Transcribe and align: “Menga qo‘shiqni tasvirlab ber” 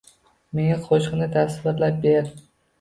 “Menga 0.59 0.77
qo‘shiqni 0.87 1.29
tasvirlab 1.37 2.03
ber” 2.09 2.35